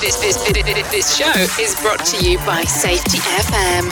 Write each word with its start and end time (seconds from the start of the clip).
This, 0.00 0.14
this, 0.20 0.36
this, 0.92 1.16
show 1.16 1.32
is 1.60 1.74
brought 1.82 2.04
to 2.06 2.24
you 2.24 2.38
by 2.46 2.62
Safety 2.62 3.18
FM. 3.18 3.84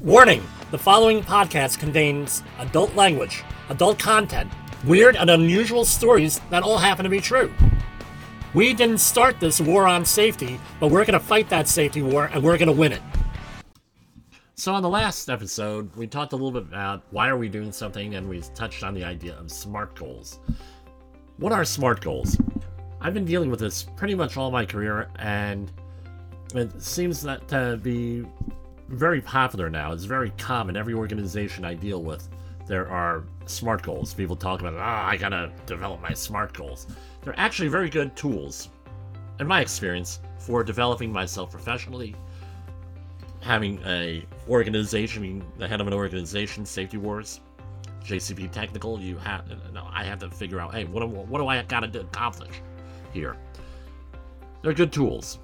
Warning 0.00 0.42
the 0.72 0.78
following 0.78 1.22
podcast 1.22 1.78
contains 1.78 2.42
adult 2.58 2.92
language, 2.96 3.44
adult 3.68 4.00
content, 4.00 4.50
weird 4.84 5.14
and 5.14 5.30
unusual 5.30 5.84
stories 5.84 6.40
that 6.50 6.64
all 6.64 6.78
happen 6.78 7.04
to 7.04 7.10
be 7.10 7.20
true. 7.20 7.52
We 8.52 8.74
didn't 8.74 8.98
start 8.98 9.38
this 9.38 9.60
war 9.60 9.86
on 9.86 10.04
safety, 10.04 10.58
but 10.80 10.88
we're 10.88 11.04
going 11.04 11.18
to 11.18 11.24
fight 11.24 11.48
that 11.50 11.68
safety 11.68 12.02
war 12.02 12.30
and 12.32 12.42
we're 12.42 12.58
going 12.58 12.66
to 12.66 12.72
win 12.72 12.90
it. 12.90 13.02
So, 14.56 14.72
on 14.72 14.84
the 14.84 14.88
last 14.88 15.28
episode, 15.30 15.94
we 15.96 16.06
talked 16.06 16.32
a 16.32 16.36
little 16.36 16.52
bit 16.52 16.62
about 16.62 17.02
why 17.10 17.28
are 17.28 17.36
we 17.36 17.48
doing 17.48 17.72
something, 17.72 18.14
and 18.14 18.28
we 18.28 18.40
touched 18.54 18.84
on 18.84 18.94
the 18.94 19.02
idea 19.02 19.34
of 19.34 19.50
SMART 19.50 19.96
goals. 19.98 20.38
What 21.38 21.50
are 21.50 21.64
SMART 21.64 22.00
goals? 22.00 22.36
I've 23.00 23.14
been 23.14 23.24
dealing 23.24 23.50
with 23.50 23.58
this 23.58 23.82
pretty 23.82 24.14
much 24.14 24.36
all 24.36 24.52
my 24.52 24.64
career, 24.64 25.10
and 25.16 25.72
it 26.54 26.80
seems 26.80 27.20
that 27.22 27.48
to 27.48 27.80
be 27.82 28.24
very 28.90 29.20
popular 29.20 29.68
now. 29.68 29.90
It's 29.90 30.04
very 30.04 30.30
common. 30.38 30.76
Every 30.76 30.94
organization 30.94 31.64
I 31.64 31.74
deal 31.74 32.04
with, 32.04 32.28
there 32.68 32.88
are 32.88 33.24
SMART 33.46 33.82
goals. 33.82 34.14
People 34.14 34.36
talk 34.36 34.60
about, 34.60 34.74
ah, 34.74 35.08
I 35.08 35.16
gotta 35.16 35.50
develop 35.66 36.00
my 36.00 36.12
SMART 36.12 36.52
goals. 36.52 36.86
They're 37.22 37.38
actually 37.40 37.70
very 37.70 37.90
good 37.90 38.14
tools, 38.14 38.68
in 39.40 39.48
my 39.48 39.62
experience, 39.62 40.20
for 40.38 40.62
developing 40.62 41.10
myself 41.10 41.50
professionally 41.50 42.14
having 43.44 43.78
a 43.84 44.26
organization, 44.48 45.22
being 45.22 45.44
the 45.58 45.68
head 45.68 45.80
of 45.80 45.86
an 45.86 45.92
organization, 45.92 46.64
Safety 46.64 46.96
Wars, 46.96 47.40
JCP 48.02 48.50
Technical, 48.50 48.98
you 48.98 49.18
have 49.18 49.44
no, 49.72 49.86
I 49.92 50.02
have 50.04 50.18
to 50.20 50.30
figure 50.30 50.60
out, 50.60 50.74
hey, 50.74 50.84
what 50.84 51.00
do, 51.00 51.06
what 51.06 51.38
do 51.38 51.46
I 51.46 51.62
got 51.62 51.80
to 51.80 52.00
accomplish 52.00 52.62
here? 53.12 53.36
They're 54.62 54.72
good 54.72 54.92
tools, 54.92 55.38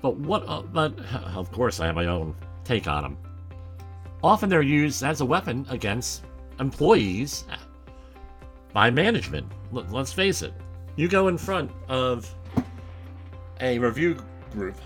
but 0.00 0.16
what? 0.16 0.48
Uh, 0.48 0.62
but 0.62 0.98
of 1.34 1.52
course, 1.52 1.78
I 1.78 1.86
have 1.86 1.94
my 1.94 2.06
own 2.06 2.34
take 2.64 2.88
on 2.88 3.02
them. 3.02 3.18
Often 4.22 4.48
they're 4.48 4.62
used 4.62 5.02
as 5.02 5.20
a 5.20 5.24
weapon 5.24 5.66
against 5.68 6.24
employees 6.58 7.44
by 8.72 8.90
management. 8.90 9.46
Let's 9.72 10.12
face 10.12 10.40
it. 10.40 10.54
You 10.96 11.06
go 11.06 11.28
in 11.28 11.36
front 11.36 11.70
of 11.88 12.34
a 13.60 13.78
review 13.78 14.16
group 14.52 14.76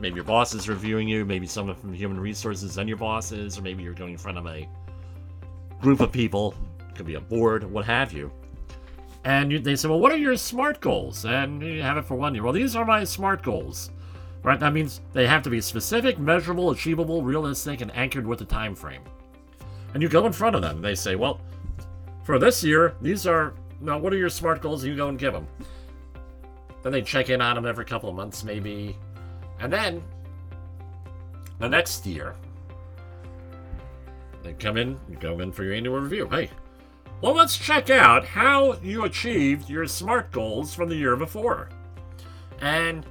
maybe 0.00 0.16
your 0.16 0.24
boss 0.24 0.54
is 0.54 0.68
reviewing 0.68 1.08
you, 1.08 1.24
maybe 1.24 1.46
someone 1.46 1.76
from 1.76 1.92
human 1.92 2.18
resources 2.18 2.78
and 2.78 2.88
your 2.88 2.98
bosses, 2.98 3.58
or 3.58 3.62
maybe 3.62 3.82
you're 3.82 3.94
going 3.94 4.12
in 4.12 4.18
front 4.18 4.38
of 4.38 4.46
a 4.46 4.68
group 5.80 6.00
of 6.00 6.12
people, 6.12 6.54
could 6.94 7.06
be 7.06 7.14
a 7.14 7.20
board, 7.20 7.64
what 7.64 7.84
have 7.84 8.12
you. 8.12 8.30
And 9.24 9.52
you, 9.52 9.58
they 9.58 9.76
say, 9.76 9.88
well, 9.88 10.00
what 10.00 10.12
are 10.12 10.16
your 10.16 10.36
SMART 10.36 10.80
goals? 10.80 11.24
And 11.24 11.62
you 11.62 11.82
have 11.82 11.96
it 11.96 12.04
for 12.04 12.16
one 12.16 12.34
year. 12.34 12.42
Well, 12.42 12.52
these 12.52 12.74
are 12.74 12.84
my 12.84 13.04
SMART 13.04 13.42
goals. 13.42 13.90
Right? 14.42 14.58
That 14.58 14.72
means 14.72 15.00
they 15.12 15.26
have 15.28 15.42
to 15.42 15.50
be 15.50 15.60
specific, 15.60 16.18
measurable, 16.18 16.72
achievable, 16.72 17.22
realistic, 17.22 17.80
and 17.80 17.94
anchored 17.94 18.26
with 18.26 18.40
a 18.40 18.44
time 18.44 18.74
frame. 18.74 19.02
And 19.94 20.02
you 20.02 20.08
go 20.08 20.26
in 20.26 20.32
front 20.32 20.56
of 20.56 20.62
them. 20.62 20.82
They 20.82 20.96
say, 20.96 21.14
well, 21.14 21.40
for 22.24 22.40
this 22.40 22.64
year, 22.64 22.96
these 23.00 23.26
are, 23.26 23.54
now, 23.80 23.98
what 23.98 24.12
are 24.12 24.16
your 24.16 24.28
SMART 24.28 24.60
goals? 24.60 24.82
And 24.82 24.90
you 24.90 24.96
go 24.96 25.08
and 25.08 25.18
give 25.18 25.32
them. 25.32 25.46
Then 26.82 26.90
they 26.90 27.02
check 27.02 27.30
in 27.30 27.40
on 27.40 27.54
them 27.54 27.66
every 27.66 27.84
couple 27.84 28.08
of 28.08 28.16
months, 28.16 28.42
maybe 28.42 28.96
and 29.62 29.72
then 29.72 30.02
the 31.60 31.68
next 31.68 32.04
year, 32.04 32.34
they 34.42 34.52
come 34.54 34.76
in, 34.76 34.98
go 35.20 35.38
in 35.38 35.52
for 35.52 35.62
your 35.62 35.72
annual 35.72 36.00
review. 36.00 36.28
Hey, 36.28 36.50
well, 37.20 37.34
let's 37.34 37.56
check 37.56 37.88
out 37.88 38.24
how 38.24 38.74
you 38.82 39.04
achieved 39.04 39.70
your 39.70 39.86
SMART 39.86 40.32
goals 40.32 40.74
from 40.74 40.88
the 40.88 40.96
year 40.96 41.14
before. 41.14 41.68
And 42.60 43.06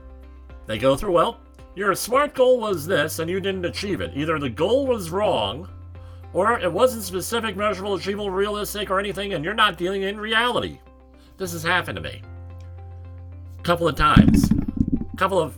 they 0.68 0.78
go 0.78 0.98
through, 0.98 1.14
well, 1.14 1.40
your 1.74 1.96
SMART 1.96 2.36
goal 2.36 2.60
was 2.60 2.86
this 2.86 3.20
and 3.20 3.30
you 3.30 3.40
didn't 3.40 3.64
achieve 3.64 4.02
it. 4.02 4.12
Either 4.14 4.38
the 4.38 4.50
goal 4.50 4.86
was 4.86 5.10
wrong, 5.10 5.70
or 6.34 6.60
it 6.60 6.72
wasn't 6.72 7.04
specific, 7.04 7.56
measurable, 7.56 7.96
achievable, 7.96 8.30
realistic, 8.30 8.90
or 8.90 9.00
anything, 9.00 9.34
and 9.34 9.46
you're 9.46 9.54
not 9.54 9.78
dealing 9.78 10.02
in 10.04 10.20
reality. 10.20 10.80
This 11.38 11.54
has 11.54 11.64
happened 11.64 11.96
to 11.96 12.02
me. 12.02 12.22
A 13.60 13.64
couple 13.64 13.88
of 13.88 13.96
times. 13.96 14.52
A 15.14 15.18
couple 15.18 15.40
of 15.40 15.58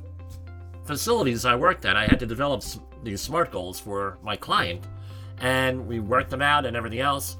facilities 0.86 1.46
I 1.46 1.56
worked 1.56 1.86
at, 1.86 1.96
I 1.96 2.06
had 2.06 2.20
to 2.20 2.26
develop 2.26 2.64
these 3.04 3.22
SMART 3.22 3.52
goals 3.52 3.80
for 3.80 4.18
my 4.24 4.36
client, 4.36 4.86
and 5.40 5.88
we 5.88 6.00
worked 6.00 6.30
them 6.30 6.42
out 6.42 6.66
and 6.66 6.76
everything 6.76 7.00
else. 7.00 7.38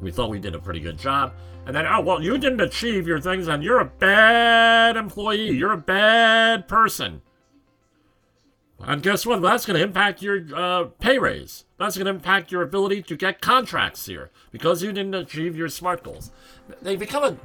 We 0.00 0.10
thought 0.10 0.30
we 0.30 0.38
did 0.38 0.54
a 0.54 0.58
pretty 0.58 0.80
good 0.80 0.98
job. 0.98 1.34
And 1.66 1.76
then, 1.76 1.86
oh, 1.86 2.00
well, 2.00 2.22
you 2.22 2.38
didn't 2.38 2.60
achieve 2.60 3.06
your 3.06 3.20
things, 3.20 3.48
and 3.48 3.62
you're 3.62 3.80
a 3.80 3.84
bad 3.84 4.96
employee. 4.96 5.50
You're 5.50 5.72
a 5.72 5.76
bad 5.76 6.66
person. 6.66 7.22
And 8.80 9.02
guess 9.02 9.26
what? 9.26 9.42
That's 9.42 9.66
going 9.66 9.78
to 9.78 9.84
impact 9.84 10.22
your 10.22 10.40
uh, 10.54 10.84
pay 11.00 11.18
raise. 11.18 11.66
That's 11.78 11.96
going 11.96 12.06
to 12.06 12.10
impact 12.12 12.50
your 12.50 12.62
ability 12.62 13.02
to 13.02 13.16
get 13.16 13.42
contracts 13.42 14.06
here 14.06 14.30
because 14.50 14.82
you 14.82 14.90
didn't 14.90 15.14
achieve 15.14 15.54
your 15.54 15.68
SMART 15.68 16.02
goals. 16.02 16.30
They 16.80 16.96
become 16.96 17.24
a. 17.24 17.36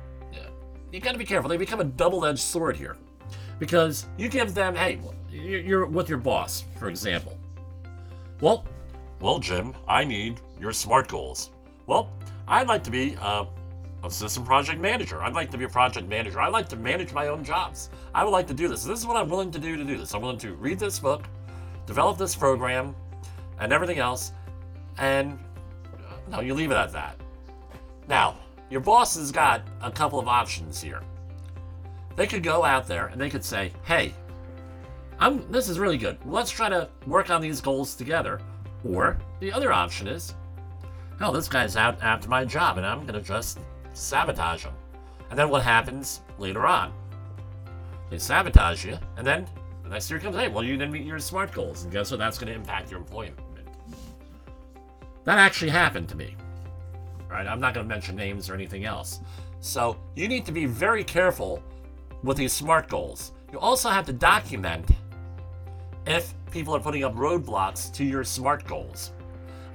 You 0.94 1.02
got 1.02 1.12
to 1.12 1.18
be 1.18 1.26
careful. 1.26 1.50
They 1.50 1.58
become 1.58 1.82
a 1.82 1.86
double 1.86 2.26
edged 2.26 2.40
sword 2.40 2.78
here 2.78 2.96
because 3.60 4.06
you 4.18 4.30
give 4.30 4.54
them, 4.54 4.76
hey, 4.76 5.00
you're 5.36 5.86
with 5.86 6.10
your 6.10 6.18
boss, 6.18 6.64
for 6.78 6.90
example. 6.90 7.38
Well, 8.42 8.66
well, 9.20 9.40
Jim, 9.40 9.74
I 9.88 10.04
need 10.04 10.42
your 10.60 10.72
SMART 10.72 11.08
goals. 11.08 11.52
Well, 11.88 12.10
I'd 12.48 12.68
like 12.68 12.84
to 12.84 12.92
be 12.92 13.16
uh, 13.22 13.46
a 14.04 14.12
system 14.12 14.46
project 14.46 14.80
manager. 14.80 15.22
I'd 15.22 15.34
like 15.34 15.50
to 15.52 15.58
be 15.58 15.66
a 15.66 15.70
project 15.70 16.08
manager. 16.08 16.40
I'd 16.40 16.54
like 16.54 16.70
to 16.70 16.76
manage 16.76 17.14
my 17.14 17.28
own 17.28 17.44
jobs. 17.44 17.90
I 18.14 18.24
would 18.24 18.32
like 18.32 18.48
to 18.48 18.54
do 18.54 18.68
this. 18.68 18.84
This 18.84 19.00
is 19.00 19.06
what 19.06 19.18
I'm 19.18 19.30
willing 19.30 19.52
to 19.52 19.60
do 19.60 19.76
to 19.76 19.84
do 19.84 19.98
this. 19.98 20.14
I'm 20.14 20.22
willing 20.22 20.38
to 20.40 20.54
read 20.56 20.80
this 20.80 21.00
book, 21.00 21.24
develop 21.86 22.18
this 22.18 22.36
program, 22.36 22.96
and 23.60 23.72
everything 23.72 24.00
else. 24.00 24.32
And 24.98 25.40
no, 26.30 26.42
you 26.42 26.54
leave 26.54 26.72
it 26.72 26.78
at 26.78 26.92
that. 26.94 27.18
Now, 28.08 28.38
your 28.70 28.82
boss 28.82 29.16
has 29.16 29.32
got 29.32 29.62
a 29.82 29.92
couple 29.92 30.20
of 30.20 30.28
options 30.28 30.82
here. 30.82 31.02
They 32.16 32.28
could 32.28 32.44
go 32.44 32.64
out 32.64 32.88
there 32.88 33.08
and 33.08 33.20
they 33.20 33.30
could 33.30 33.44
say, 33.44 33.72
hey, 33.84 34.14
I'm, 35.20 35.50
this 35.52 35.70
is 35.70 35.80
really 35.80 35.98
good. 35.98 36.18
Let's 36.26 36.52
try 36.52 36.70
to 36.70 36.90
work 37.08 37.30
on 37.30 37.42
these 37.42 37.62
goals 37.62 37.96
together. 37.96 38.40
Or 38.84 39.18
the 39.40 39.52
other 39.52 39.72
option 39.72 40.08
is, 40.08 40.36
hell, 41.20 41.32
this 41.32 41.48
guy's 41.48 41.76
out 41.76 42.02
after 42.04 42.30
my 42.30 42.46
job 42.46 42.78
and 42.78 42.86
I'm 42.86 43.02
going 43.02 43.20
to 43.20 43.22
just 43.22 43.60
sabotage 43.94 44.64
him. 44.64 44.74
And 45.30 45.40
then 45.40 45.50
what 45.50 45.64
happens 45.64 46.22
later 46.38 46.66
on? 46.68 46.94
They 48.10 48.20
sabotage 48.20 48.86
you, 48.86 49.00
and 49.18 49.26
then 49.26 49.48
the 49.84 49.90
next 49.90 50.10
year 50.12 50.20
comes, 50.20 50.36
hey, 50.36 50.48
well, 50.48 50.64
you 50.64 50.78
didn't 50.78 50.92
meet 50.92 51.06
your 51.06 51.18
SMART 51.18 51.52
goals. 51.52 51.84
And 51.84 51.92
guess 51.92 52.12
what? 52.12 52.18
That's 52.18 52.38
going 52.38 52.54
to 52.54 52.54
impact 52.54 52.92
your 52.92 53.00
employment. 53.00 53.40
That 55.24 55.40
actually 55.40 55.72
happened 55.72 56.08
to 56.10 56.16
me. 56.16 56.36
Right? 57.28 57.48
I'm 57.48 57.60
not 57.60 57.74
going 57.74 57.88
to 57.88 57.94
mention 57.94 58.16
names 58.16 58.50
or 58.50 58.54
anything 58.54 58.86
else. 58.86 59.22
So 59.60 59.98
you 60.16 60.28
need 60.28 60.46
to 60.46 60.52
be 60.52 60.68
very 60.68 61.04
careful 61.04 61.64
with 62.24 62.38
these 62.38 62.54
SMART 62.54 62.88
goals. 62.88 63.32
You 63.52 63.60
also 63.60 63.90
have 63.90 64.06
to 64.06 64.14
document 64.14 64.92
if 66.06 66.34
people 66.52 66.76
are 66.76 66.80
putting 66.80 67.04
up 67.04 67.16
roadblocks 67.16 67.92
to 67.94 68.04
your 68.04 68.24
SMART 68.24 68.66
goals. 68.66 69.12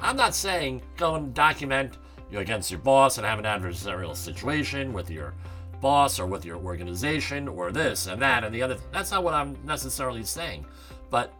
I'm 0.00 0.16
not 0.16 0.34
saying 0.34 0.82
go 0.96 1.16
and 1.16 1.34
document 1.34 1.98
you're 2.30 2.42
against 2.42 2.70
your 2.70 2.80
boss 2.80 3.18
and 3.18 3.26
have 3.26 3.38
an 3.38 3.44
adversarial 3.44 4.16
situation 4.16 4.92
with 4.92 5.10
your 5.10 5.34
boss 5.80 6.20
or 6.20 6.26
with 6.26 6.44
your 6.44 6.58
organization 6.58 7.48
or 7.48 7.72
this 7.72 8.06
and 8.06 8.20
that 8.22 8.44
and 8.44 8.54
the 8.54 8.62
other. 8.62 8.76
That's 8.92 9.10
not 9.10 9.24
what 9.24 9.34
I'm 9.34 9.56
necessarily 9.64 10.22
saying. 10.22 10.64
But 11.10 11.32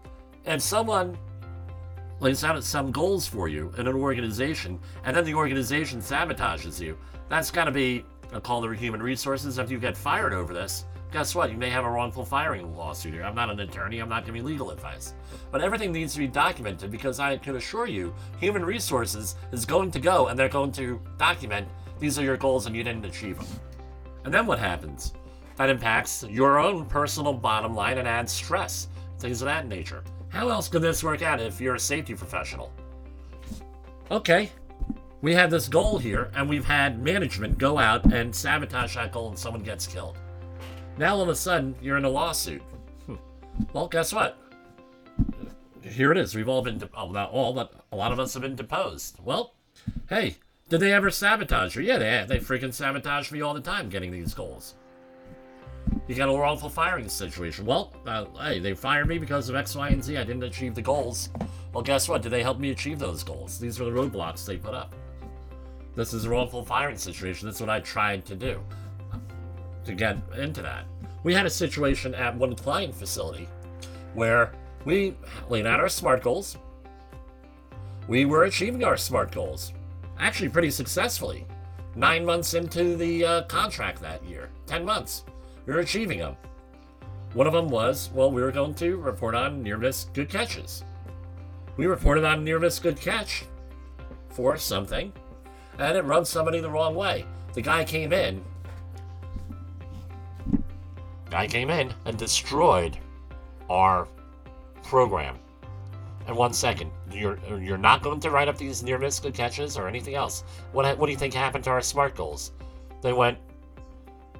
if 0.45 0.63
someone 0.63 1.17
lays 2.19 2.43
out 2.45 2.63
some 2.65 2.91
goals 2.91 3.27
for 3.27 3.49
you 3.49 3.73
in 3.79 3.87
an 3.87 3.95
organization 3.95 4.79
and 5.05 5.17
then 5.17 5.25
the 5.25 5.35
organization 5.35 6.01
sabotages 6.01 6.81
you, 6.81 6.99
that's 7.29 7.51
got 7.51 7.65
to 7.65 7.71
be 7.71 8.05
a 8.33 8.41
call 8.41 8.63
to 8.63 8.71
human 8.71 9.03
resources. 9.03 9.59
If 9.59 9.71
you 9.71 9.79
get 9.79 9.97
fired 9.97 10.33
over 10.33 10.53
this, 10.53 10.85
guess 11.13 11.35
what? 11.35 11.51
You 11.51 11.57
may 11.57 11.71
have 11.71 11.85
a 11.85 11.91
wrongful 11.91 12.25
firing 12.25 12.77
lawsuit 12.77 13.15
here. 13.15 13.25
I'm 13.25 13.35
not 13.35 13.51
an 13.51 13.61
attorney, 13.61 13.99
I'm 13.99 14.09
not 14.09 14.25
giving 14.25 14.45
legal 14.45 14.71
advice. 14.71 15.15
But 15.51 15.63
everything 15.63 15.93
needs 15.93 16.13
to 16.15 16.21
be 16.21 16.27
documented 16.27 16.91
because 16.91 17.19
I 17.19 17.37
can 17.37 17.57
assure 17.57 17.87
you, 17.87 18.15
human 18.39 18.65
resources 18.65 19.37
is 19.53 19.65
going 19.65 19.91
to 19.93 20.01
go 20.01 20.29
and 20.29 20.39
they're 20.39 20.49
going 20.49 20.73
to 20.73 21.01
document 21.19 21.69
these 21.99 22.19
are 22.19 22.25
your 22.25 22.37
goals 22.37 22.67
and 22.67 22.75
you 22.75 22.83
didn't 22.83 23.05
achieve 23.05 23.37
them. 23.37 23.47
And 24.25 24.33
then 24.33 24.47
what 24.47 24.59
happens? 24.59 25.13
That 25.57 25.69
impacts 25.69 26.25
your 26.25 26.59
own 26.59 26.87
personal 26.87 27.33
bottom 27.33 27.75
line 27.75 27.99
and 27.99 28.09
adds 28.09 28.33
stress, 28.33 28.89
things 29.19 29.43
of 29.43 29.47
that 29.47 29.67
nature. 29.67 30.03
How 30.29 30.49
else 30.49 30.69
could 30.69 30.83
this 30.83 31.05
work 31.05 31.23
out 31.23 31.41
if 31.41 31.61
you're 31.61 31.75
a 31.75 31.81
safety 31.81 32.15
professional? 32.15 32.73
Okay, 34.11 34.51
we 35.23 35.35
have 35.35 35.51
this 35.51 35.69
goal 35.69 35.99
here, 35.99 36.31
and 36.35 36.49
we've 36.49 36.65
had 36.65 37.03
management 37.03 37.59
go 37.59 37.79
out 37.79 38.11
and 38.11 38.35
sabotage 38.35 38.95
that 38.95 39.13
goal 39.13 39.29
and 39.29 39.39
someone 39.39 39.63
gets 39.63 39.87
killed. 39.87 40.17
Now 41.01 41.15
all 41.15 41.23
of 41.23 41.31
a 41.31 41.35
sudden, 41.35 41.75
you're 41.81 41.97
in 41.97 42.05
a 42.05 42.11
lawsuit. 42.11 42.61
Well, 43.73 43.89
guess 43.89 44.13
what? 44.13 44.37
Here 45.81 46.13
it 46.13 46.19
is. 46.19 46.35
We've 46.35 46.49
all 46.49 46.61
been, 46.61 46.77
de- 46.77 46.91
oh, 46.95 47.11
not 47.11 47.31
all, 47.31 47.55
but 47.55 47.73
a 47.91 47.97
lot 47.97 48.13
of 48.13 48.21
us 48.21 48.35
have 48.35 48.43
been 48.43 48.55
deposed. 48.55 49.19
Well, 49.25 49.55
hey, 50.11 50.37
Did 50.69 50.81
they 50.81 50.93
ever 50.93 51.11
sabotage 51.11 51.75
you? 51.75 51.83
Yeah, 51.83 51.97
they 51.97 52.27
they 52.29 52.39
freaking 52.39 52.75
sabotage 52.75 53.33
me 53.33 53.41
all 53.41 53.55
the 53.55 53.63
time 53.63 53.89
getting 53.89 54.11
these 54.11 54.35
goals. 54.35 54.75
You 56.07 56.15
got 56.15 56.29
a 56.29 56.39
wrongful 56.39 56.69
firing 56.69 57.09
situation. 57.09 57.65
Well, 57.65 57.95
uh, 58.07 58.27
hey, 58.39 58.59
they 58.59 58.75
fired 58.75 59.09
me 59.09 59.17
because 59.17 59.49
of 59.49 59.57
X, 59.57 59.75
Y, 59.75 59.89
and 59.89 60.05
Z. 60.05 60.19
I 60.19 60.25
didn't 60.25 60.43
achieve 60.43 60.75
the 60.75 60.83
goals. 60.83 61.31
Well, 61.73 61.83
guess 61.83 62.11
what? 62.11 62.21
Did 62.21 62.33
they 62.33 62.43
help 62.43 62.59
me 62.59 62.73
achieve 62.73 62.99
those 62.99 63.25
goals? 63.25 63.59
These 63.59 63.81
were 63.81 63.87
the 63.87 63.99
roadblocks 63.99 64.45
they 64.45 64.59
put 64.59 64.75
up. 64.75 64.95
This 65.97 66.13
is 66.13 66.27
a 66.27 66.31
wrongful 66.31 66.63
firing 66.63 66.99
situation. 66.99 67.49
That's 67.49 67.61
what 67.61 67.71
I 67.71 67.81
tried 67.81 68.27
to 68.27 68.37
do 68.37 68.63
to 69.85 69.95
get 69.95 70.19
into 70.37 70.63
that. 70.63 70.85
We 71.23 71.35
had 71.35 71.47
a 71.47 71.51
situation 71.51 72.15
at 72.15 72.37
one 72.37 72.55
client 72.55 72.95
facility 72.95 73.49
where 74.15 74.53
we 74.85 75.15
laid 75.49 75.67
out 75.67 75.81
our 75.81 75.89
SMART 75.89 76.23
goals. 76.23 76.57
We 78.09 78.25
were 78.25 78.45
achieving 78.45 78.83
our 78.85 78.97
SMART 78.97 79.33
goals, 79.33 79.73
actually 80.19 80.49
pretty 80.49 80.71
successfully. 80.71 81.47
Nine 81.97 82.25
months 82.25 82.55
into 82.55 82.97
the 82.97 83.25
uh, 83.25 83.43
contract 83.43 84.01
that 84.01 84.25
year, 84.25 84.51
10 84.67 84.85
months, 84.85 85.25
we 85.67 85.75
were 85.75 85.81
achieving 85.81 86.21
them. 86.21 86.37
One 87.35 87.47
of 87.47 87.53
them 87.53 87.69
was, 87.69 88.11
well, 88.13 88.31
we 88.31 88.43
were 88.43 88.53
going 88.53 88.75
to 88.77 88.97
report 88.97 89.35
on 89.35 89.63
near 89.63 89.77
miss 89.77 90.05
good 90.15 90.29
catches. 90.29 90.85
We 91.77 91.87
reported 91.87 92.25
on 92.25 92.45
near 92.45 92.59
miss 92.59 92.79
good 92.79 93.01
catch 93.01 93.45
for 94.31 94.57
something, 94.57 95.13
and 95.79 95.97
it 95.97 96.05
rubbed 96.05 96.27
somebody 96.27 96.61
the 96.61 96.71
wrong 96.71 96.95
way. 96.95 97.27
The 97.55 97.63
guy 97.63 97.85
came 97.85 98.13
in, 98.13 98.43
guy 101.31 101.47
came 101.47 101.71
in 101.71 101.93
and 102.05 102.19
destroyed 102.19 102.99
our 103.69 104.09
program. 104.83 105.39
In 106.29 106.37
one 106.37 106.53
second, 106.53 106.91
you're 107.11 107.39
you're 107.61 107.79
not 107.79 108.03
going 108.03 108.21
to 108.21 108.31
write 108.31 108.49
up 108.49 108.59
these 108.59 108.83
near 108.83 108.99
miss 108.99 109.19
good 109.19 109.35
catches 109.35 109.77
or 109.77 109.89
anything 109.89 110.15
else. 110.15 110.45
What 110.73 110.99
what 110.99 111.07
do 111.07 111.13
you 111.13 111.19
think 111.19 111.35
happened 111.35 111.65
to 111.65 111.71
our 111.71 111.81
smart 111.81 112.15
goals? 112.15 112.53
They 113.03 113.13
went 113.13 113.39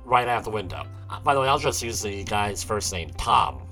right 0.05 0.29
out 0.29 0.45
the 0.45 0.51
window. 0.51 0.85
Uh, 1.09 1.21
by 1.21 1.35
the 1.35 1.41
way, 1.41 1.49
I'll 1.49 1.59
just 1.59 1.83
use 1.83 2.03
the 2.03 2.25
guy's 2.25 2.63
first 2.63 2.93
name, 2.93 3.11
Tom. 3.17 3.63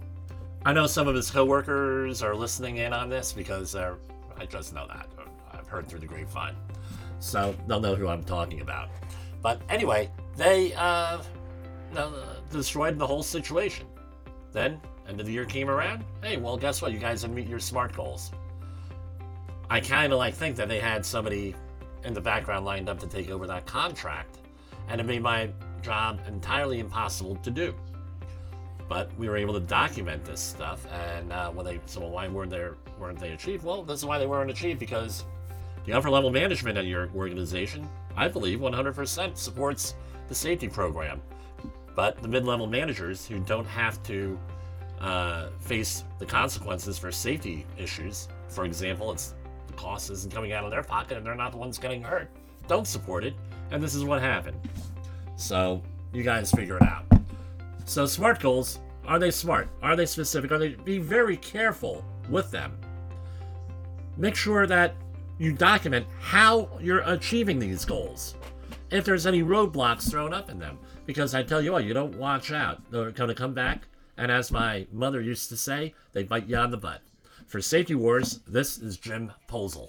I 0.64 0.72
know 0.72 0.86
some 0.86 1.08
of 1.08 1.14
his 1.14 1.30
coworkers 1.30 2.22
are 2.22 2.34
listening 2.34 2.78
in 2.78 2.92
on 2.92 3.08
this 3.08 3.32
because 3.32 3.74
I 3.74 3.94
just 4.48 4.74
know 4.74 4.86
that. 4.88 5.08
I've 5.52 5.68
heard 5.68 5.88
through 5.88 6.00
the 6.00 6.06
grapevine. 6.06 6.54
So 7.20 7.54
they'll 7.66 7.80
know 7.80 7.94
who 7.94 8.08
I'm 8.08 8.22
talking 8.22 8.60
about. 8.60 8.88
But 9.42 9.60
anyway, 9.68 10.10
they 10.36 10.72
uh, 10.74 11.18
destroyed 12.50 12.98
the 12.98 13.06
whole 13.06 13.22
situation. 13.22 13.86
Then, 14.52 14.80
end 15.08 15.20
of 15.20 15.26
the 15.26 15.32
year 15.32 15.44
came 15.44 15.68
around. 15.68 16.04
Hey, 16.22 16.36
well, 16.36 16.56
guess 16.56 16.82
what? 16.82 16.92
You 16.92 16.98
guys 16.98 17.22
didn't 17.22 17.36
meet 17.36 17.48
your 17.48 17.60
SMART 17.60 17.94
goals. 17.94 18.30
I 19.70 19.80
kind 19.80 20.12
of 20.12 20.18
like 20.18 20.34
think 20.34 20.56
that 20.56 20.68
they 20.68 20.80
had 20.80 21.04
somebody 21.04 21.54
in 22.04 22.14
the 22.14 22.20
background 22.20 22.64
lined 22.64 22.88
up 22.88 22.98
to 23.00 23.06
take 23.06 23.30
over 23.30 23.46
that 23.46 23.66
contract, 23.66 24.38
and 24.88 25.00
it 25.00 25.04
made 25.04 25.22
my 25.22 25.50
job 25.82 26.20
entirely 26.26 26.80
impossible 26.80 27.36
to 27.36 27.50
do. 27.50 27.74
But 28.88 29.10
we 29.18 29.28
were 29.28 29.36
able 29.36 29.52
to 29.54 29.60
document 29.60 30.24
this 30.24 30.40
stuff, 30.40 30.86
and 30.90 31.32
uh, 31.32 31.50
when 31.50 31.66
they 31.66 31.80
so 31.84 32.06
why 32.06 32.28
weren't 32.28 32.50
they 32.50 32.66
weren't 32.98 33.18
they 33.18 33.32
achieved? 33.32 33.64
Well, 33.64 33.82
this 33.82 33.98
is 33.98 34.06
why 34.06 34.18
they 34.18 34.26
weren't 34.26 34.50
achieved 34.50 34.78
because 34.78 35.24
the 35.84 35.92
upper 35.92 36.08
level 36.08 36.30
management 36.30 36.78
at 36.78 36.86
your 36.86 37.10
organization, 37.14 37.88
I 38.16 38.28
believe, 38.28 38.60
100% 38.60 39.36
supports 39.36 39.94
the 40.28 40.34
safety 40.34 40.68
program, 40.68 41.20
but 41.98 42.16
the 42.22 42.28
mid 42.28 42.44
level 42.44 42.68
managers 42.68 43.26
who 43.26 43.40
don't 43.40 43.66
have 43.66 44.00
to 44.04 44.38
uh, 45.00 45.48
face 45.58 46.04
the 46.20 46.24
consequences 46.24 46.96
for 46.96 47.10
safety 47.10 47.66
issues, 47.76 48.28
for 48.46 48.64
example, 48.64 49.10
it's 49.10 49.34
the 49.66 49.72
cost 49.72 50.08
isn't 50.08 50.32
coming 50.32 50.52
out 50.52 50.62
of 50.62 50.70
their 50.70 50.84
pocket 50.84 51.16
and 51.16 51.26
they're 51.26 51.34
not 51.34 51.50
the 51.50 51.58
ones 51.58 51.76
getting 51.76 52.00
hurt, 52.00 52.30
don't 52.68 52.86
support 52.86 53.24
it, 53.24 53.34
and 53.72 53.82
this 53.82 53.96
is 53.96 54.04
what 54.04 54.22
happened. 54.22 54.56
So 55.34 55.82
you 56.12 56.22
guys 56.22 56.52
figure 56.52 56.76
it 56.76 56.84
out. 56.84 57.04
So 57.84 58.06
SMART 58.06 58.38
goals, 58.38 58.78
are 59.04 59.18
they 59.18 59.32
smart? 59.32 59.68
Are 59.82 59.96
they 59.96 60.06
specific? 60.06 60.52
Are 60.52 60.58
they 60.58 60.68
be 60.68 61.00
very 61.00 61.36
careful 61.38 62.04
with 62.30 62.48
them? 62.52 62.78
Make 64.16 64.36
sure 64.36 64.68
that 64.68 64.94
you 65.38 65.52
document 65.52 66.06
how 66.20 66.68
you're 66.80 67.02
achieving 67.06 67.58
these 67.58 67.84
goals. 67.84 68.36
If 68.90 69.04
there's 69.04 69.26
any 69.26 69.42
roadblocks 69.42 70.10
thrown 70.10 70.32
up 70.32 70.50
in 70.50 70.58
them. 70.58 70.78
Because 71.06 71.34
I 71.34 71.42
tell 71.42 71.62
you 71.62 71.72
what, 71.72 71.84
you 71.84 71.94
don't 71.94 72.16
watch 72.16 72.52
out. 72.52 72.90
They're 72.90 73.10
going 73.10 73.28
to 73.28 73.34
come 73.34 73.54
back, 73.54 73.88
and 74.16 74.30
as 74.30 74.50
my 74.50 74.86
mother 74.92 75.20
used 75.20 75.48
to 75.48 75.56
say, 75.56 75.94
they 76.12 76.22
bite 76.22 76.48
you 76.48 76.56
on 76.56 76.70
the 76.70 76.76
butt. 76.76 77.02
For 77.46 77.62
Safety 77.62 77.94
Wars, 77.94 78.40
this 78.46 78.78
is 78.78 78.98
Jim 78.98 79.32
Posel. 79.48 79.88